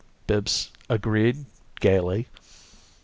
[0.25, 1.45] Bibbs agreed,
[1.79, 2.25] gaily.